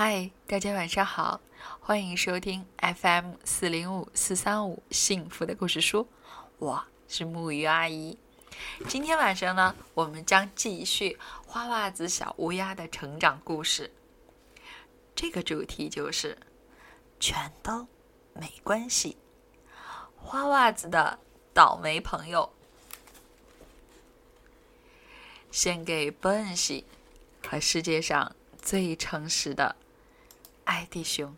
[0.00, 1.40] 嗨，大家晚上好，
[1.80, 6.06] 欢迎收听 FM 四零五四三五幸福的故事书，
[6.60, 8.16] 我是木鱼阿姨。
[8.86, 13.90] 今天晚上呢，我们将继续花袜子小乌鸦的成长故事。
[15.16, 16.38] 这个主题就是
[17.18, 17.88] 全都
[18.34, 19.16] 没关系，
[20.16, 21.18] 花袜子的
[21.52, 22.52] 倒霉朋友，
[25.50, 26.84] 献给 b e n 西
[27.44, 29.74] 和世界上最诚实的。
[30.68, 31.34] 艾迪熊，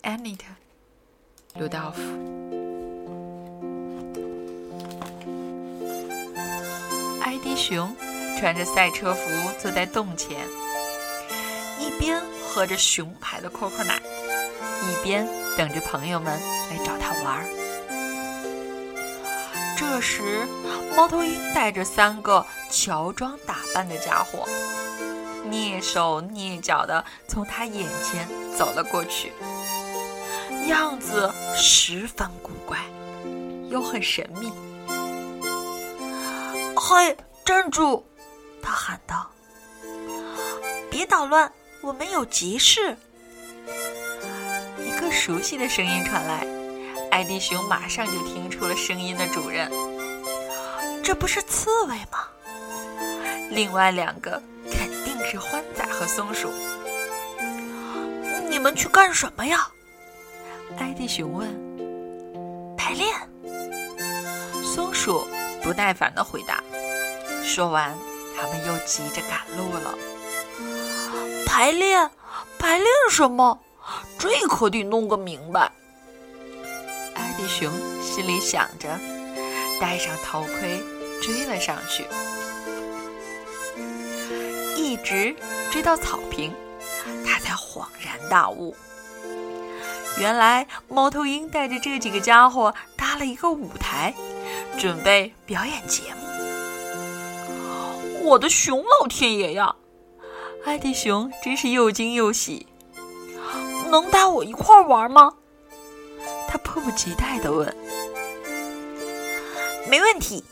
[0.00, 0.46] 安妮特，
[1.56, 2.00] 鲁道夫。
[7.22, 7.94] 艾迪熊
[8.38, 9.20] 穿着赛车服
[9.60, 10.48] 坐在洞前，
[11.78, 17.46] 一边喝着熊牌的可可奶，一边等着朋友们来找他玩。
[19.76, 20.46] 这时，
[20.96, 24.48] 猫头鹰带着三个乔装打扮的家伙。
[25.50, 28.26] 蹑手蹑脚的从他眼前
[28.56, 29.32] 走了过去，
[30.68, 32.78] 样子十分古怪，
[33.68, 34.52] 又很神秘。
[36.76, 38.02] 嘿，站住！
[38.62, 39.30] 他喊道
[40.90, 41.50] ：“别捣乱，
[41.82, 42.96] 我们有急事。”
[44.78, 46.46] 一个熟悉的声音传来，
[47.10, 49.70] 艾迪熊马上就听出了声音的主人。
[51.02, 52.28] 这不是刺猬吗？
[53.50, 54.42] 另外两个。
[55.24, 56.52] 是欢仔和松鼠，
[58.48, 59.66] 你们去干什么呀？
[60.78, 61.48] 艾迪熊问。
[62.76, 63.14] 排练。
[64.62, 65.26] 松鼠
[65.62, 66.62] 不耐烦的回答。
[67.42, 67.96] 说完，
[68.36, 69.94] 他们又急着赶路了。
[71.46, 72.10] 排练？
[72.58, 73.58] 排练什么？
[74.18, 75.72] 这可得弄个明白。
[77.14, 77.72] 艾迪熊
[78.02, 78.88] 心里想着，
[79.80, 80.82] 戴上头盔
[81.22, 82.04] 追了上去。
[85.04, 85.36] 直
[85.70, 86.52] 追到草坪，
[87.24, 88.74] 他才恍然大悟。
[90.18, 94.14] 原来猫头鹰带着这几个家伙搭了一个舞台，
[94.78, 96.22] 准备表演节目。
[98.22, 99.76] 我的熊老天爷呀！
[100.64, 102.66] 艾迪熊真是又惊又喜。
[103.90, 105.34] 能带我一块玩吗？
[106.48, 107.76] 他迫不及待地问。
[109.90, 110.42] 没问题，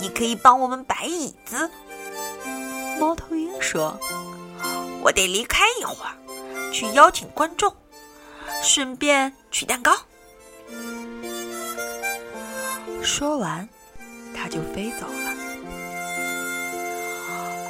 [0.00, 1.70] 你可以帮我们摆椅子。
[2.98, 3.98] 猫头鹰说
[5.02, 6.16] ：“我得离开一会儿，
[6.72, 7.74] 去邀请观众，
[8.62, 9.92] 顺便取蛋糕。”
[13.02, 13.68] 说完，
[14.34, 15.34] 他就飞走了。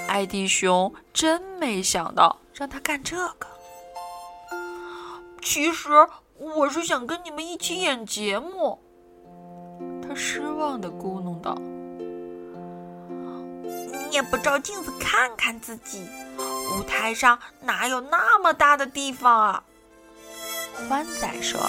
[0.09, 3.47] 艾迪熊真没想到让他干这个。
[5.43, 5.91] 其实
[6.35, 8.81] 我是想跟你们一起演节目。
[10.03, 11.57] 他失望的咕哝道。
[14.11, 16.07] 也不照镜子看看自己，
[16.39, 19.63] 舞台上哪有那么大的地方啊？
[20.89, 21.61] 欢仔说：“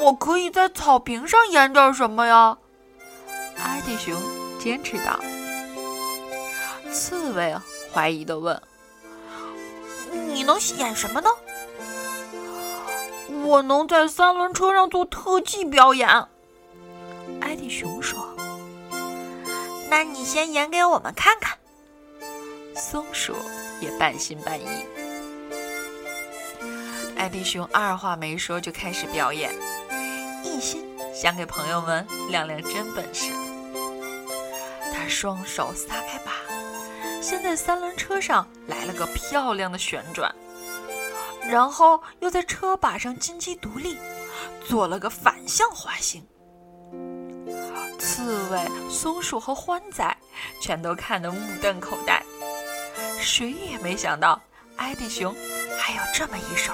[0.00, 2.58] 我可以在草坪上演点什么呀？”
[3.62, 4.20] 艾迪熊
[4.58, 5.20] 坚持道。
[6.92, 7.56] 刺猬
[7.92, 8.60] 怀疑的问
[10.10, 11.30] ：“你能演什么呢？”
[13.46, 16.08] 我能在三轮车上做特技表演。”
[17.40, 18.27] 艾迪熊说。
[19.90, 21.56] 那你先演给我们看看。
[22.74, 23.34] 松鼠
[23.80, 24.66] 也半信半疑。
[27.16, 29.52] 艾迪熊二话没说就开始表演，
[30.44, 33.32] 一心想给朋友们亮亮真本事。
[34.94, 36.32] 他双手撒开把，
[37.20, 40.32] 先在三轮车上来了个漂亮的旋转，
[41.48, 43.98] 然后又在车把上金鸡独立，
[44.64, 46.24] 做了个反向滑行。
[47.98, 50.16] 刺猬、松鼠和欢仔
[50.60, 52.22] 全都看得目瞪口呆，
[53.18, 54.40] 谁也没想到
[54.76, 55.34] 艾迪熊
[55.78, 56.72] 还有这么一手。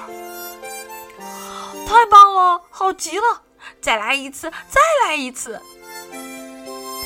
[1.87, 3.41] 太棒了，好极了！
[3.81, 5.59] 再来一次，再来一次！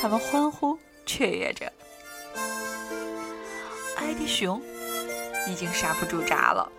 [0.01, 1.71] 他们欢呼雀跃着。
[3.95, 4.61] 艾迪熊
[5.47, 6.69] 已经刹不住闸了，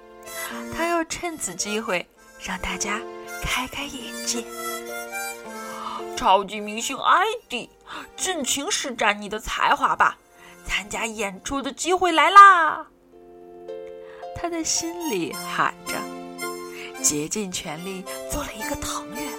[0.76, 2.06] 他要趁此机会
[2.41, 3.00] 让大家
[3.43, 4.44] 开开眼界。
[6.20, 7.70] 超级明星艾迪，
[8.14, 10.19] 尽情施展你的才华吧！
[10.67, 12.87] 参加演出的机会来啦！
[14.37, 15.94] 他在心里喊着，
[17.02, 19.31] 竭尽全力做了一个腾跃，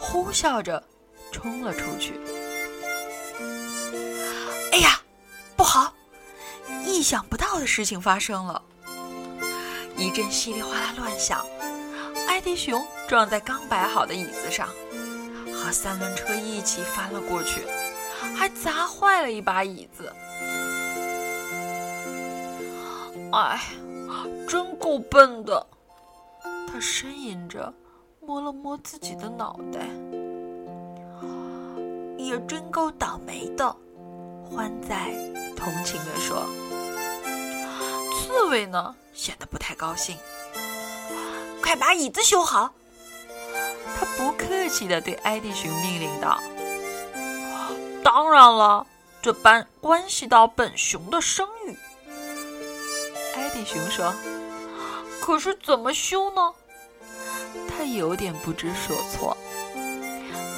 [0.00, 0.82] 呼啸着
[1.30, 2.20] 冲了出去。
[4.72, 5.00] 哎呀，
[5.56, 5.94] 不好！
[6.84, 8.60] 意想不到的事情发生了，
[9.96, 11.46] 一阵稀里哗啦乱响，
[12.26, 14.68] 艾迪熊撞在刚摆好的椅子上。
[15.72, 17.66] 三轮车一起翻了过去，
[18.36, 20.12] 还砸坏了一把椅子。
[23.32, 23.60] 哎，
[24.46, 25.66] 真够笨的。
[26.68, 27.72] 他呻吟着，
[28.20, 29.80] 摸了摸自己的脑袋。
[32.18, 33.74] 也真够倒霉的。
[34.44, 34.94] 欢仔
[35.56, 36.46] 同情地说。
[38.14, 40.16] 刺猬呢，显得不太高兴。
[41.62, 42.72] 快把椅子修好！
[43.98, 46.40] 他不客气地对艾迪熊命令道。
[48.02, 48.86] 当然了，
[49.20, 51.76] 这般关系到本熊的声誉。
[53.36, 54.14] 艾迪熊说
[55.22, 56.52] ：“可是怎么修呢？”
[57.68, 59.36] 他有点不知所措。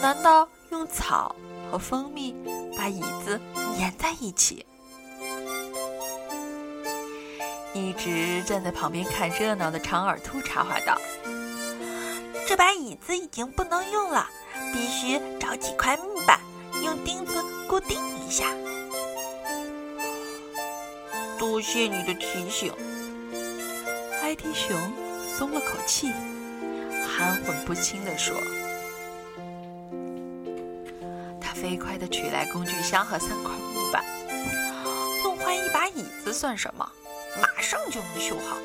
[0.00, 1.34] 难道用草
[1.70, 2.34] 和蜂蜜
[2.76, 3.40] 把椅子
[3.78, 4.66] 粘在一起？
[7.72, 10.96] 一直站在旁边看热闹的长耳兔插话道
[12.46, 14.28] ：“这把椅子已经不能用了，
[14.72, 16.38] 必须找几块木板。”
[16.82, 18.46] 用钉子固定一下。
[21.38, 22.72] 多谢你的提醒，
[24.20, 24.76] 艾迪熊
[25.38, 26.12] 松了口气，
[27.06, 28.36] 含混不清地说
[31.40, 34.04] ：“他飞快地取来工具箱和三块木板，
[35.22, 36.90] 弄坏一把椅子算什么？
[37.40, 38.58] 马上就能修好。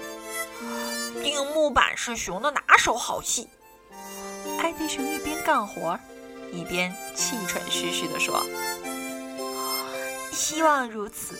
[1.23, 3.47] 钉木板是熊的拿手好戏。”
[4.61, 5.97] 艾迪熊一边干活。
[6.51, 8.43] 一边气喘吁吁地说
[10.33, 11.39] ：“希望如此。”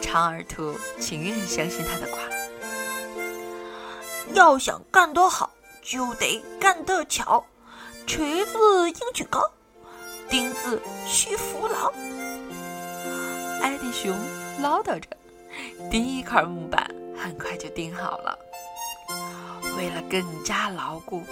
[0.00, 2.18] 长耳兔情愿相信他的话。
[4.32, 5.50] 要想干得好，
[5.82, 7.44] 就得干得巧。
[8.06, 9.42] 锤子应举高，
[10.30, 11.92] 钉子需扶牢。
[13.60, 14.16] 艾迪熊
[14.62, 15.08] 唠叨着，
[15.90, 16.90] 第一块木板
[17.22, 18.38] 很快就钉好了。
[19.76, 21.22] 为了更加牢固。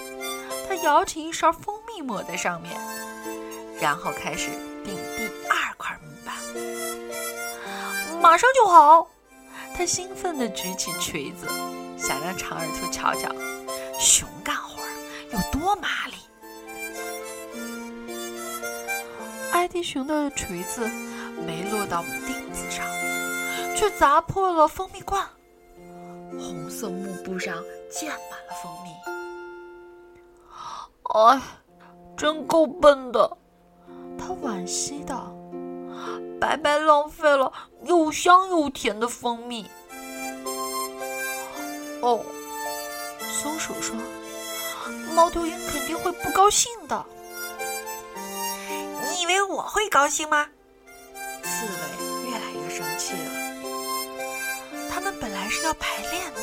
[0.78, 2.74] 舀起一勺蜂蜜抹在上面，
[3.80, 4.50] 然后开始
[4.84, 6.34] 钉第二块木板。
[8.20, 9.08] 马上就好！
[9.76, 11.46] 他兴奋地举起锤子，
[11.98, 13.28] 想让长耳兔瞧瞧
[13.98, 14.82] 熊干活
[15.32, 16.14] 有多麻利。
[19.52, 20.88] 艾迪熊的锤子
[21.46, 22.86] 没落到钉子上，
[23.76, 25.22] 却砸破了蜂蜜罐，
[26.38, 29.15] 红色幕布上溅满了蜂蜜。
[31.14, 31.40] 哎，
[32.16, 33.36] 真够笨的！
[34.18, 35.30] 他惋惜道
[36.40, 37.52] ：“白白浪费了
[37.84, 39.70] 又香又甜的蜂蜜。”
[42.02, 42.20] 哦，
[43.30, 43.94] 松鼠说
[45.14, 47.04] ：“猫头鹰肯定会不高兴的。”
[49.08, 50.48] 你以为我会高兴吗？
[51.42, 53.30] 刺猬越来越生气了。
[54.90, 56.42] 他们本来是要排练的，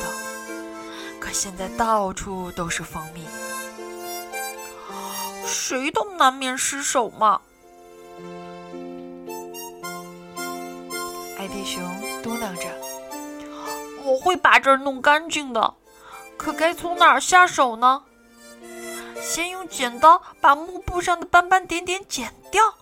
[1.20, 3.24] 可现在到处都是蜂蜜。
[5.54, 7.40] 谁都难免失手嘛。
[11.38, 11.80] 艾迪熊
[12.22, 12.68] 嘟囔着
[14.02, 15.74] ：“我会把这儿弄干净的，
[16.36, 18.02] 可该从哪儿下手呢？
[19.22, 22.74] 先用剪刀把幕布上的斑斑点点剪掉。”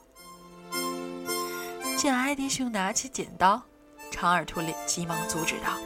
[1.99, 3.61] 见艾迪熊拿起剪刀，
[4.11, 5.79] 长耳兔急忙阻止道：“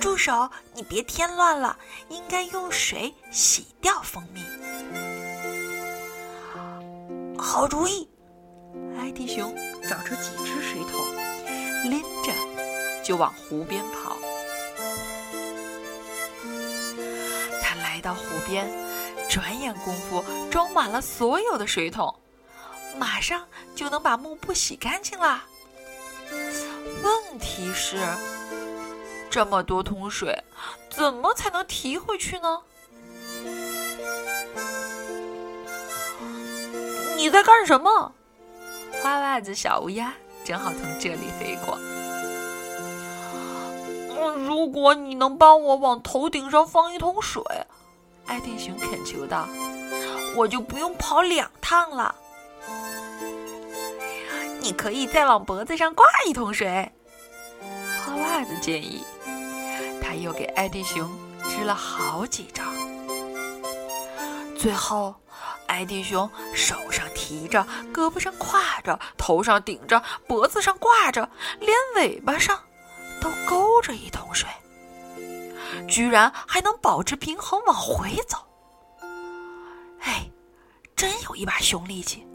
[0.00, 0.48] 住手！
[0.74, 1.76] 你别添乱了，
[2.08, 4.40] 应该用水洗掉蜂蜜。”
[7.40, 8.06] 好主意！
[8.98, 9.54] 艾迪熊
[9.88, 12.32] 找出几只水桶，拎着
[13.02, 14.14] 就往湖边跑。
[17.62, 18.70] 他来到湖边，
[19.28, 22.14] 转眼功夫装满了所有的水桶，
[22.98, 25.44] 马上就能把幕布洗干净啦。
[27.02, 27.96] 问题是，
[29.30, 30.36] 这么多桶水，
[30.90, 32.60] 怎么才能提回去呢？
[37.30, 38.12] 你在干什么？
[39.00, 40.12] 花袜子小乌鸦
[40.44, 41.78] 正好从这里飞过。
[44.34, 47.40] 如果你能帮我往头顶上放一桶水，
[48.26, 49.46] 艾迪熊恳求道，
[50.36, 52.12] 我就不用跑两趟了。
[54.58, 56.90] 你可以再往脖子上挂一桶水，
[58.04, 59.04] 花袜子建议。
[60.02, 61.08] 他又给艾迪熊
[61.48, 62.64] 支了好几招，
[64.58, 65.14] 最后。
[65.66, 72.60] 艾迪熊手上提着，胳膊上挎着，头上顶着，脖子上挂着，连尾巴上
[73.20, 74.48] 都勾着一桶水，
[75.86, 78.36] 居然还能保持平衡往回走。
[80.00, 80.28] 哎，
[80.96, 82.26] 真有一把熊力气，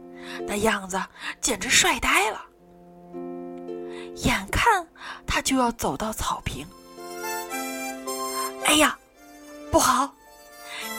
[0.47, 1.03] 那样子
[1.41, 2.41] 简直帅呆了。
[4.23, 4.87] 眼看
[5.27, 6.65] 他就要走到草坪，
[8.63, 8.97] 哎呀，
[9.69, 10.15] 不好！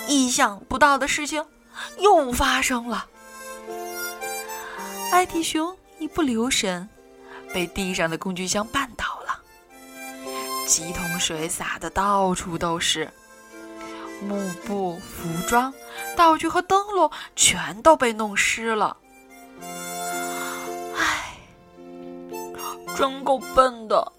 [0.07, 1.43] 意想不到的事情。
[1.99, 3.07] 又发生了！
[5.13, 6.89] 艾迪熊一不留神，
[7.55, 9.41] 被地上的工具箱绊倒了，
[10.67, 13.11] 几桶水洒的到处都是，
[14.21, 15.73] 幕布、服装、
[16.17, 18.97] 道具和灯笼全都被弄湿了。
[20.97, 21.39] 唉，
[22.97, 24.13] 真够笨的。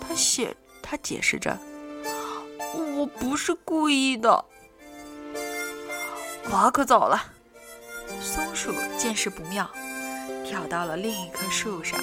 [0.00, 1.56] 他写，他解释着
[2.96, 4.44] ：“我不是故意的。”
[6.50, 7.22] 我可走了。
[8.20, 9.70] 松鼠见势不妙，
[10.50, 12.00] 跳到了另一棵树上。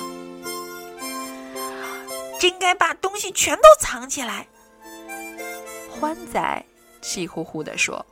[2.39, 4.47] 真该把东西全都藏起来。
[5.91, 6.65] 欢仔
[7.01, 8.05] 气呼呼地说：“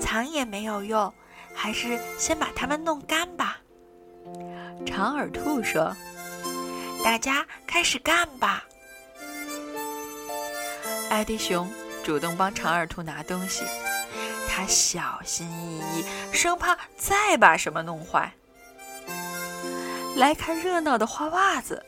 [0.00, 1.12] 藏也没有用，
[1.52, 3.58] 还是先把它们弄干吧。”
[4.86, 5.92] 长耳兔说
[7.02, 8.62] ：“大家开始干吧。”
[11.10, 11.68] 艾迪熊
[12.04, 13.64] 主动帮长耳兔拿东西，
[14.48, 18.32] 他小心翼翼，生怕再把什么弄坏。
[20.16, 21.84] 来看热闹的花袜子。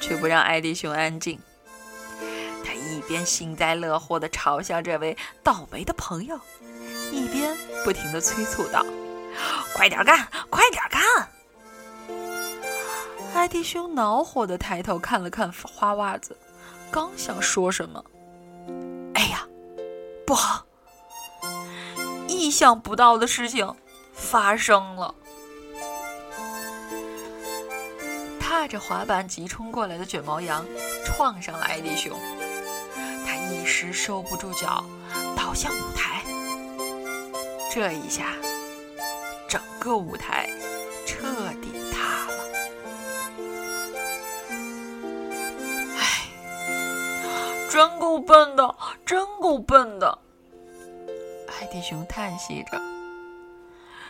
[0.00, 1.38] 却不让艾迪熊安静。
[2.64, 6.38] 他一边幸灾乐祸地嘲笑这位倒霉的朋友，
[7.10, 8.84] 一边不停地催促道
[9.74, 11.02] ：“快点干，快点干！”
[13.34, 16.36] 艾迪熊恼火地抬头看了看花袜子，
[16.90, 18.04] 刚想说什么，
[19.14, 19.46] 哎呀，
[20.26, 20.64] 不好！
[22.26, 23.74] 意想不到的事情
[24.12, 25.14] 发生了。
[28.58, 30.66] 踏着滑板急冲过来的卷毛羊
[31.04, 32.18] 撞上了艾迪熊，
[33.24, 34.84] 他一时收不住脚，
[35.36, 36.24] 倒向舞台。
[37.70, 38.34] 这一下，
[39.48, 40.50] 整个舞台
[41.06, 41.22] 彻
[41.62, 42.34] 底塌了。
[45.96, 46.26] 唉，
[47.70, 48.74] 真够笨的，
[49.06, 50.18] 真够笨的！
[51.46, 52.97] 艾迪熊叹息着。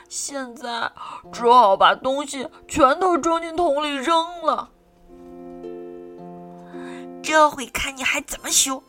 [0.09, 0.91] 现在
[1.33, 4.71] 只好把东西全都装进桶里扔了。
[7.23, 8.83] 这回看你还怎么修！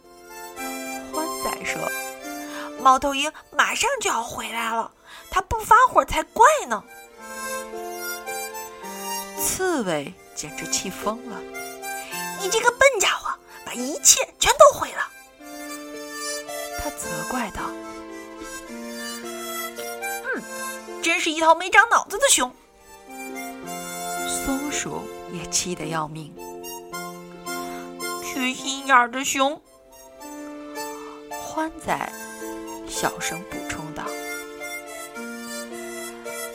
[1.11, 1.81] 欢仔说
[2.81, 4.91] ：“猫头鹰马上就要回来了，
[5.29, 6.81] 他不发火才怪呢。”
[9.37, 11.37] 刺猬简直气疯了
[12.39, 13.29] ：“你这个笨家伙，
[13.65, 15.05] 把一切全都毁了！”
[16.81, 17.63] 他责怪道。
[21.09, 22.53] 真是一头没长脑子的熊。
[24.27, 25.01] 松鼠
[25.33, 26.31] 也气得要命。
[28.23, 29.59] 缺心眼的熊。
[31.31, 32.13] 欢仔
[32.87, 34.03] 小声补充道。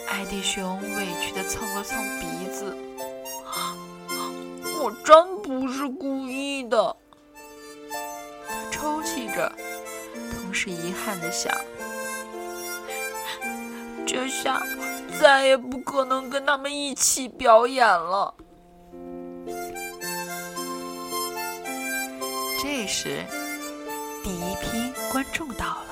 [0.07, 2.77] 艾迪熊委屈的蹭了蹭鼻子。
[4.81, 6.97] 我真不是故意的。
[8.47, 9.53] 他抽泣着，
[10.31, 11.53] 同时遗憾的想。
[14.15, 14.63] 这下
[15.21, 18.33] 再也不可能跟他们一起表演了。
[22.63, 23.25] 这时，
[24.23, 25.87] 第一批观众到了。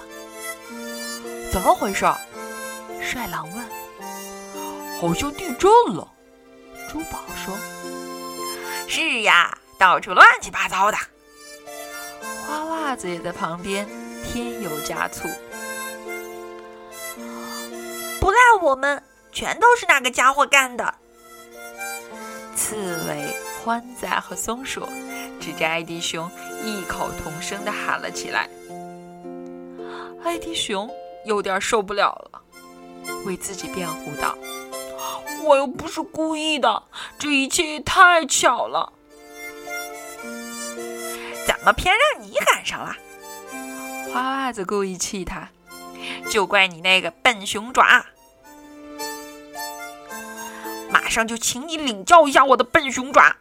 [1.50, 2.07] 怎么回事？
[3.00, 3.64] 帅狼问。
[5.00, 6.09] 好像地震了。
[6.88, 7.52] 珠宝说。
[8.87, 10.99] 是呀，到处乱七八糟的。
[12.47, 13.85] 花袜子也在旁边
[14.23, 15.29] 添油加醋。
[18.23, 19.02] 不赖我们，
[19.33, 20.95] 全都是那个家伙干的。
[22.55, 22.76] 刺
[23.09, 24.87] 猬、欢仔和松鼠
[25.41, 26.31] 指着艾迪熊，
[26.64, 28.49] 异口同声地喊了起来。
[30.23, 30.88] 艾迪熊
[31.25, 32.41] 有点受不了了，
[33.26, 34.38] 为自己辩护道
[35.43, 36.81] ：“我又不是故意的，
[37.19, 38.93] 这一切也太巧了。
[41.45, 42.95] 怎么偏让你赶上了？”
[44.14, 45.49] 花袜子故意气他。
[46.33, 48.07] 就怪你那个笨熊爪！
[50.91, 53.37] 马上就请你领教一下我的笨熊爪！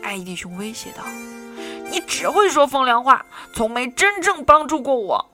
[0.00, 1.02] 艾迪熊威胁道
[1.90, 5.28] ：“你只会说风凉话，从没真正帮助过我。”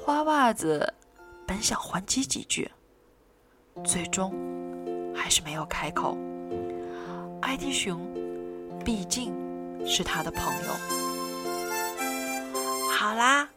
[0.00, 0.94] 花袜子
[1.44, 2.70] 本想还击几句，
[3.82, 4.32] 最终
[5.16, 6.16] 还是没有开口。
[7.40, 7.98] 艾迪熊
[8.84, 9.34] 毕竟
[9.84, 10.70] 是他的朋友。
[12.88, 13.48] 好啦。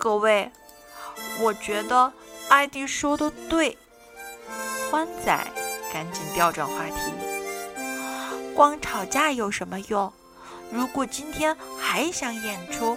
[0.00, 0.50] 各位，
[1.38, 2.10] 我觉得
[2.48, 3.76] 艾迪说的对。
[4.90, 5.46] 欢仔
[5.92, 7.12] 赶紧调转话题
[8.56, 10.10] ：“光吵架有什么用？
[10.72, 12.96] 如果今天还想演出，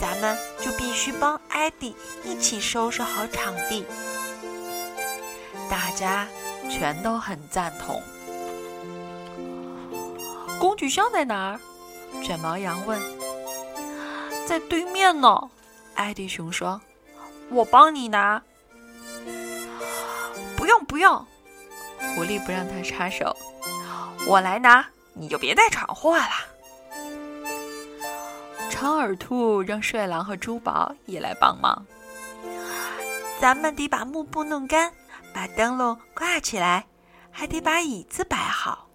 [0.00, 3.86] 咱们就必须帮艾迪一起收拾好场地。”
[5.70, 6.26] 大家
[6.68, 8.02] 全都很赞同。
[10.58, 11.60] 工具箱在哪儿？
[12.20, 13.00] 卷毛羊问。
[14.44, 15.50] 在对面呢。
[15.96, 16.80] 艾迪熊说
[17.50, 18.40] ：“我帮你拿。
[20.56, 21.26] ”“不用不用。”
[22.14, 23.36] 狐狸不让他插手
[24.28, 24.86] ，“我来拿。”
[25.18, 26.28] 你就别再闯祸了。
[28.70, 31.86] 长耳兔让帅狼和珠宝也来帮忙。
[33.40, 34.92] 咱们得把幕布弄干，
[35.32, 36.84] 把灯笼挂起来，
[37.30, 38.86] 还得把椅子摆好。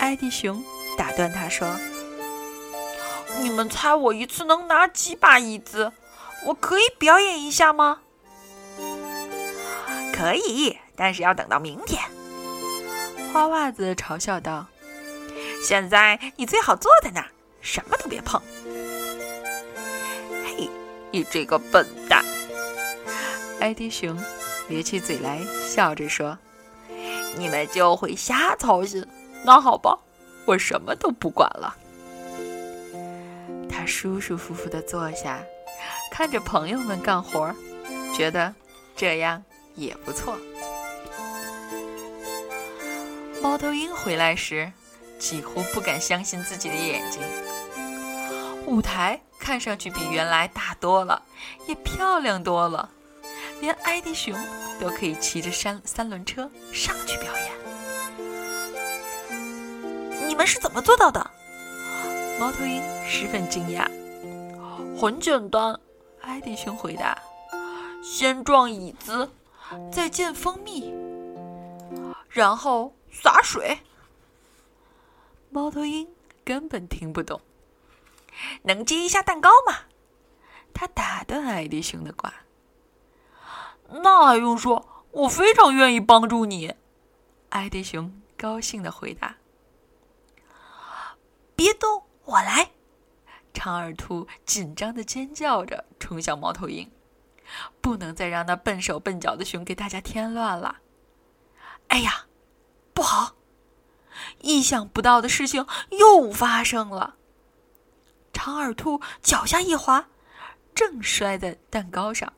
[0.00, 0.60] 艾迪熊
[0.96, 1.68] 打断他说
[3.40, 5.92] ：“你们猜我一次能拿几把椅子？
[6.46, 8.00] 我可以表演一下吗
[10.14, 12.02] ？”“可以，但是要等到明天。”
[13.32, 14.66] 花袜子嘲笑道。
[15.62, 17.28] “现在你最好坐在那儿，
[17.60, 18.40] 什么都别碰。
[20.46, 20.68] ”“嘿，
[21.10, 22.24] 你这个笨蛋！”
[23.60, 24.16] 艾迪熊
[24.68, 26.38] 咧起嘴来笑着说
[27.36, 29.04] ：“你们就会瞎操心。”
[29.44, 29.98] 那好吧，
[30.46, 31.76] 我什么都不管了。
[33.88, 35.42] 舒舒服服的坐下，
[36.12, 37.52] 看着朋友们干活，
[38.14, 38.54] 觉得
[38.94, 39.42] 这样
[39.74, 40.36] 也不错。
[43.40, 44.70] 猫头鹰回来时，
[45.18, 47.22] 几乎不敢相信自己的眼睛。
[48.66, 51.22] 舞台看上去比原来大多了，
[51.66, 52.90] 也漂亮多了，
[53.60, 54.34] 连艾迪熊
[54.78, 57.50] 都可以骑着三三轮车上去表演。
[60.28, 61.27] 你们是怎么做到的？
[62.38, 63.88] 猫头鹰十分惊讶。
[64.96, 65.80] 很简单，
[66.20, 67.20] 艾迪熊回答
[68.00, 69.32] ：“先撞椅子，
[69.90, 70.94] 再溅蜂蜜，
[72.28, 73.80] 然后洒水。”
[75.50, 76.08] 猫头鹰
[76.44, 77.40] 根本听不懂。
[78.62, 79.78] 能接一下蛋糕吗？
[80.72, 82.32] 他打断艾迪熊的话。
[83.88, 84.86] 那还用说？
[85.10, 86.74] 我非常愿意帮助你。
[87.48, 89.36] 艾迪熊高兴的回答。
[91.56, 92.72] 别动，我来！
[93.54, 96.90] 长耳兔紧张的尖叫着，冲向猫头鹰。
[97.80, 100.76] 不能再让那笨手笨脚的熊给大家添乱了。
[101.88, 102.26] 哎呀，
[102.92, 103.34] 不好！
[104.42, 107.16] 意想不到的事情又发生了。
[108.34, 110.06] 长耳兔脚下一滑，
[110.74, 112.30] 正摔在蛋糕上。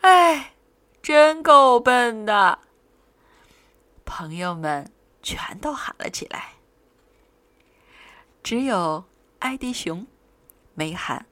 [0.00, 0.54] 哎，
[1.02, 2.58] 真够笨的！
[4.06, 4.90] 朋友们
[5.22, 6.54] 全都喊了起来。
[8.42, 9.04] 只有
[9.38, 10.06] 艾迪熊
[10.74, 11.26] 没喊。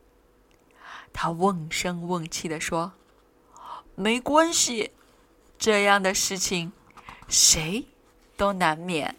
[1.12, 2.92] 他瓮声瓮气地说
[3.96, 4.92] ：“没关系，
[5.58, 6.72] 这样的事情
[7.28, 7.84] 谁
[8.36, 9.16] 都难免。”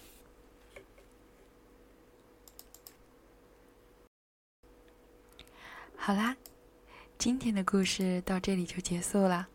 [5.98, 6.36] 好啦，
[7.18, 9.48] 今天的故事到这里就结束了。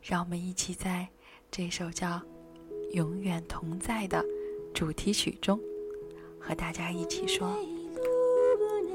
[0.00, 1.06] 让我们一起在
[1.50, 2.08] 这首叫
[2.94, 4.24] 《永远同在》的
[4.74, 5.60] 主题曲中。
[6.44, 7.56] 和大家一起说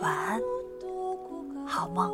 [0.01, 0.41] 晚安，
[1.65, 2.11] 好梦。